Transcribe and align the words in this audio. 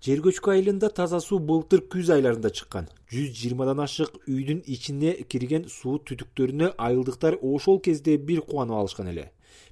жер 0.00 0.22
көчкү 0.24 0.54
айылында 0.54 0.88
таза 0.96 1.18
суу 1.20 1.38
былтыр 1.48 1.82
күз 1.92 2.08
айларында 2.14 2.50
чыккан. 2.56 2.86
Жүз 3.12 3.34
жыйырмадан 3.36 3.82
ашык 3.84 4.14
үйдүн 4.24 4.62
ичине 4.64 5.12
кирген 5.28 5.66
суу 5.68 5.98
түтүктөрүнө 6.08 6.70
айылдыктар 6.86 7.36
ошол 7.42 7.82
кезде 7.84 8.16
бир 8.16 8.40
кубанып 8.46 8.78
алышкан 8.78 9.10
эле. 9.12 9.26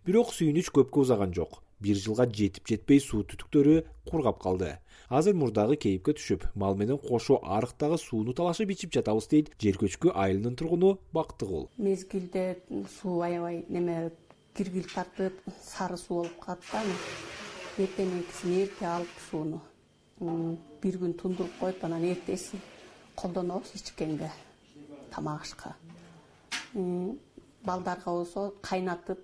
Бирок 0.04 0.34
сүйүнүч 0.36 0.68
көпкө 0.76 1.06
узаган 1.06 1.32
жок. 1.32 1.62
Бир 1.80 1.96
жылга 1.96 2.26
жетип 2.40 2.68
жетпей 2.68 3.00
суу 3.00 3.22
түтүктөрү 3.30 3.78
кургап 4.10 4.42
калды. 4.42 4.74
Азыр 5.08 5.32
мурдагы 5.40 5.78
кейипке 5.80 6.12
түшүп 6.18 6.42
мал 6.60 6.76
менен 6.76 6.98
кошо 7.00 7.38
арыктагы 7.56 7.96
сууну 7.96 8.34
талашып 8.36 8.74
ичип 8.74 8.92
жатабыз 8.92 9.30
дейт 9.32 9.48
жер 9.62 9.78
көчкү 9.80 10.12
айылынын 10.12 10.58
тургуну 10.60 10.90
бактыгул 11.16 11.70
мезгилде 11.78 12.44
суу 12.98 13.22
аябай 13.24 13.62
неме 13.70 14.10
киргил 14.52 14.84
тартып 14.92 15.40
сары 15.64 15.96
суу 15.96 16.20
болуп 16.20 16.36
калат 16.44 16.68
да 16.68 16.84
анан 16.84 17.00
эртеңкисин 17.86 18.60
эрте 18.66 18.90
алып 18.92 19.18
сууну 19.30 19.62
бир 20.20 20.98
күн 20.98 21.14
тундуруп 21.14 21.58
коюп 21.60 21.84
анан 21.84 22.04
эртесин 22.04 22.60
колдонобуз 23.14 23.74
ичкенге 23.74 24.30
тамак 25.10 25.42
ашка 25.42 25.76
балдарга 26.74 28.10
болсо 28.10 28.52
кайнатып 28.62 29.20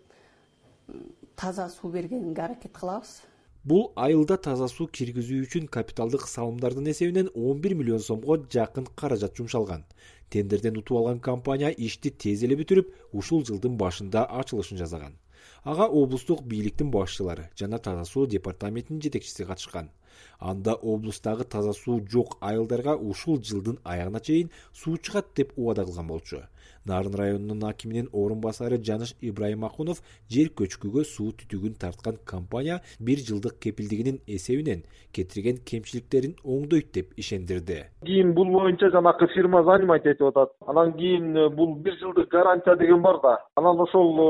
таза 1.37 1.69
суу 1.69 1.91
бергенге 1.91 2.43
аракет 2.43 2.73
кылабыз. 2.73 3.23
Бул 3.65 3.93
айылда 3.97 4.37
таза 4.37 4.69
суу 4.69 4.87
киргизүү 4.87 5.47
үчүн 5.47 5.67
капиталдык 5.77 6.29
салымдардын 6.29 6.91
эсебинен 6.93 7.31
он 7.34 7.61
бир 7.65 7.75
миллион 7.75 8.01
сомго 8.01 8.37
жакын 8.56 8.87
каражат 8.95 9.37
жумшалган. 9.37 9.84
Тендерден 10.31 10.77
утуп 10.77 10.98
алган 10.98 11.20
компания 11.20 11.70
ишти 11.70 12.11
тез 12.11 12.42
эле 12.45 12.59
бүтүрүп 12.61 12.92
ушул 13.12 13.45
жылдын 13.45 13.79
башында 13.81 14.27
ачылышын 14.41 14.79
жасаган. 14.79 15.17
Ага 15.65 15.89
облустук 15.89 16.42
бийликтин 16.42 16.91
башчылары 16.91 17.51
жана 17.56 17.79
таза 17.79 18.05
суу 18.05 18.27
департаментинин 18.27 19.01
жетекчиси 19.01 19.45
катышкан 19.45 19.91
анда 20.39 20.75
облустагы 20.75 21.45
таза 21.45 21.73
суу 21.73 22.01
жок 22.15 22.37
айылдарга 22.41 22.97
ушул 22.97 23.41
жылдын 23.51 23.79
аягына 23.85 24.21
чейин 24.21 24.51
суу 24.83 24.97
чыгат 24.97 25.33
деп 25.37 25.53
убада 25.56 25.84
кылган 25.84 26.06
болчу 26.15 26.43
нарын 26.87 27.15
районунун 27.15 27.65
акиминин 27.65 28.09
орун 28.12 28.41
басары 28.41 28.79
жаныш 28.79 29.15
ибрайымакунов 29.20 30.03
жер 30.31 30.51
көчкүгө 30.61 31.05
суу 31.09 31.33
түтүгүн 31.41 31.79
тарткан 31.81 32.19
компания 32.25 32.81
бир 33.01 33.19
жылдык 33.29 33.59
кепилдигинин 33.67 34.21
эсебинен 34.27 34.84
кетирген 35.17 35.59
кемчиликтерин 35.71 36.37
оңдойт 36.45 36.93
деп 36.95 37.12
ишендирди. 37.17 37.84
Кийин 38.05 38.34
бул 38.34 38.51
боюнча 38.53 38.91
жанакы 38.91 39.29
фирма 39.34 39.62
занимать 39.65 40.06
этип 40.06 40.29
атат. 40.29 40.53
Анан 40.67 40.93
кийин 40.98 41.37
э, 41.37 41.48
бул 41.48 41.77
бир 41.77 41.97
жылдык 42.01 42.29
гарантия 42.29 42.77
деген 42.77 43.03
бар 43.03 43.21
да. 43.23 43.39
Анан 43.56 43.81
ошол 43.81 44.19
э, 44.19 44.23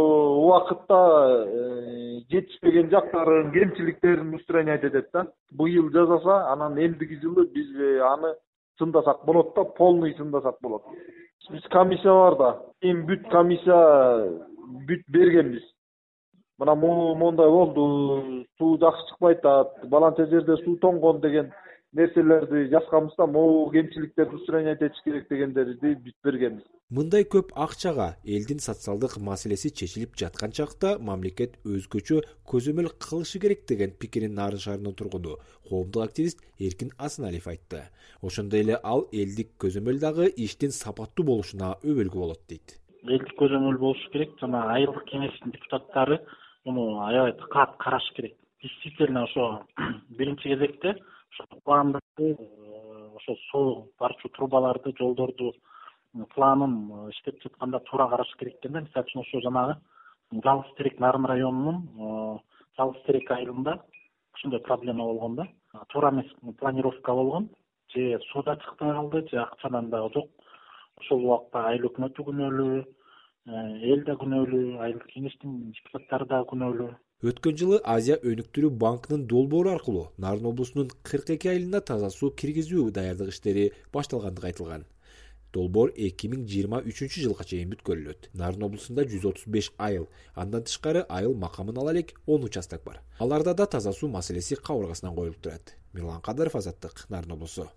убакытта 0.45 1.01
э, 1.47 2.21
жетишпеген 2.31 2.91
жактарын 2.91 3.53
кемчиликтерин 3.53 4.35
устранять 4.35 4.85
этет 4.85 5.09
да. 5.13 5.27
Быйыл 5.51 5.91
жасаса 5.91 6.53
анан 6.53 6.79
эмдиги 6.79 7.21
жылы 7.23 7.47
биз 7.48 7.75
аны 8.03 8.35
чындасак 8.79 9.25
болот 9.25 9.55
да 9.55 9.65
полный 9.65 10.15
чындасак 10.15 10.57
болот 10.61 10.83
биз 11.50 11.62
комиссия 11.70 12.12
бар 12.12 12.37
да. 12.37 12.50
Эми 12.83 13.05
бүт 13.09 13.28
комиссия 13.31 13.78
бүт 14.89 15.05
бергенбиз. 15.09 15.62
Мына 16.59 16.75
моундай 16.75 17.51
болду 17.51 18.45
суу 18.59 18.78
жакшы 18.78 19.09
чыкпайт 19.11 19.45
атат 19.45 19.89
баланча 19.91 20.27
жерде 20.27 20.56
суу 20.64 20.77
тоңгон 20.83 21.20
деген 21.20 21.53
нерселерди 21.95 22.69
жазганбыз 22.73 23.14
да 23.17 23.27
могу 23.27 23.70
кемчиликтерди 23.70 24.34
устранять 24.34 24.83
этиш 24.83 25.00
керек 25.05 25.28
дегендерди 25.28 25.95
бүт 25.95 26.17
бергенбиз. 26.25 26.64
Мындай 26.91 27.25
көп 27.25 27.53
акчага 27.55 28.17
элдин 28.25 28.59
социалдык 28.59 29.17
маселеси 29.28 29.70
чечилип 29.70 30.17
жаткан 30.19 30.53
чакта 30.53 30.98
мамлекет 30.98 31.56
өзгөчө 31.64 32.20
көзөмөл 32.51 32.91
кылышы 33.05 33.41
керек 33.41 33.64
деген 33.70 33.95
пикирин 34.01 34.34
нарын 34.34 34.59
шаарынын 34.67 34.95
тургуну 34.98 35.39
коомдук 35.69 36.05
активист 36.05 36.42
эркин 36.59 36.91
асаналиев 36.98 37.47
айтты. 37.47 37.86
Ошондой 38.23 38.67
эле 38.67 38.79
ал 38.83 39.06
элдик 39.12 39.55
көзөмөл 39.62 40.01
дагы 40.01 40.29
иштин 40.36 40.70
сапаттуу 40.70 41.25
болушуна 41.31 41.77
өбөлгү 41.83 42.19
болот 42.19 42.42
дейт. 42.48 42.79
Элдик 43.06 43.39
көзөмөл 43.39 43.79
болушу 43.79 44.11
керек 44.11 44.34
жана 44.41 44.67
айылдык 44.74 45.07
кеңештин 45.11 45.55
депутаттары 45.55 46.20
муну 46.64 47.01
аябай 47.07 47.36
кат 47.51 47.77
караш 47.79 48.11
керек. 48.17 48.35
Действительно 48.63 49.24
ошо 49.24 49.67
биринчи 50.08 50.48
кезекте 50.48 50.96
э, 52.18 52.34
ошол 53.17 53.36
суу 53.50 53.89
барчу 53.98 54.28
трубаларды 54.28 54.92
жолдорду 54.98 55.55
планын 56.34 56.90
э, 56.90 57.11
иштеп 57.11 57.42
жатканда 57.42 57.80
туура 57.80 58.08
караш 58.08 58.34
керек 58.39 58.56
экен 58.58 58.72
да. 58.72 58.80
Мисалы 58.80 59.05
үчүн 59.06 59.22
ошо 59.22 59.40
жанагы 59.40 59.77
жалгыз 60.45 60.74
терек 60.77 61.00
нарын 61.00 61.27
районунун 61.27 61.78
э, 61.98 62.39
жалгыз 62.78 63.02
терек 63.06 63.30
айылында 63.30 63.83
ошондой 64.34 64.61
проблема 64.61 65.05
болгон 65.05 65.36
да. 65.36 65.48
Туура 65.89 66.11
эмес 66.11 66.30
планировка 66.58 67.12
болгон. 67.12 67.51
Же 67.95 68.20
суу 68.33 68.42
да 68.42 68.56
чыкпай 68.56 68.92
калды 68.92 69.28
же 69.30 69.39
акчанан 69.39 69.90
дагы 69.90 70.12
жок 70.14 70.30
ошол 71.01 71.24
убакта 71.24 71.66
айыл 71.68 71.89
өкмөтү 71.90 72.24
күнөөлүү 72.24 72.84
эл 73.47 74.05
да 74.07 74.15
күнөөлүү 74.17 74.79
айылдык 74.81 75.11
кеңештин 75.13 75.57
депутаттары 75.77 76.27
дагы 76.29 76.49
күнөөлүү. 76.53 76.89
Өткөн 77.29 77.59
жылы 77.61 77.81
азия 77.95 78.17
өнүктүрүү 78.31 78.71
банкынын 78.81 79.27
долбоору 79.29 79.73
аркылуу 79.75 80.07
нарын 80.25 80.49
облусунун 80.51 80.89
кырк 81.11 81.31
эки 81.37 81.51
айылына 81.53 81.81
таза 81.81 82.11
суу 82.11 82.31
киргизүү 82.31 82.91
даярдык 82.99 83.35
иштери 83.35 83.67
башталгандыгы 83.93 84.49
айтылган. 84.49 84.87
Долбоор 85.53 85.93
эки 85.95 86.29
миң 86.33 86.49
жыйырма 86.49 86.81
үчүнчү 86.89 87.27
жылга 87.27 87.45
чейин 87.45 87.71
бүткөрүлөт. 87.75 88.31
Нарын 88.33 88.65
облусунда 88.67 89.05
жүз 89.13 89.29
отуз 89.31 89.47
беш 89.47 89.71
айыл 89.79 90.09
андан 90.35 90.65
тышкары 90.65 91.05
айыл 91.09 91.37
макамын 91.37 91.79
ала 91.79 91.93
элек 91.93 92.17
он 92.27 92.49
участок 92.49 92.83
бар. 92.85 93.03
Аларда 93.21 93.55
да 93.55 93.67
таза 93.67 93.93
суу 93.93 94.09
маселеси 94.09 94.57
кабыргасынан 94.57 95.15
коюлуп 95.15 95.41
турат. 95.41 95.77
Мирлан 95.93 96.21
кадыров 96.21 96.57
азаттык 96.57 97.07
нарын 97.09 97.37
облусу 97.39 97.69